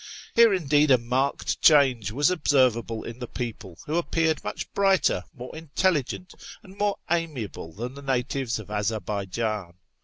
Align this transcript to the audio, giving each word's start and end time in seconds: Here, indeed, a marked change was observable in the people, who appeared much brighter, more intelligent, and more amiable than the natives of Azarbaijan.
Here, 0.33 0.51
indeed, 0.51 0.89
a 0.89 0.97
marked 0.97 1.61
change 1.61 2.11
was 2.11 2.31
observable 2.31 3.03
in 3.03 3.19
the 3.19 3.27
people, 3.27 3.77
who 3.85 3.97
appeared 3.97 4.43
much 4.43 4.73
brighter, 4.73 5.23
more 5.31 5.55
intelligent, 5.55 6.33
and 6.63 6.75
more 6.79 6.97
amiable 7.11 7.71
than 7.71 7.93
the 7.93 8.01
natives 8.01 8.57
of 8.57 8.71
Azarbaijan. 8.71 9.75